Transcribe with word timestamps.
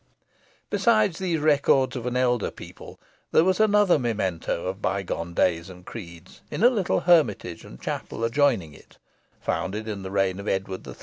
Besides 0.71 1.19
these 1.19 1.39
records 1.39 1.95
of 1.95 2.07
an 2.07 2.17
elder 2.17 2.49
people, 2.49 2.99
there 3.31 3.43
was 3.43 3.59
another 3.59 3.99
memento 3.99 4.65
of 4.65 4.81
bygone 4.81 5.35
days 5.35 5.69
and 5.69 5.85
creeds, 5.85 6.41
in 6.49 6.63
a 6.63 6.71
little 6.71 7.01
hermitage 7.01 7.63
and 7.63 7.79
chapel 7.79 8.23
adjoining 8.23 8.73
it, 8.73 8.97
founded 9.39 9.87
in 9.87 10.01
the 10.01 10.09
reign 10.09 10.39
of 10.39 10.47
Edward 10.47 10.87
III. 10.87 10.95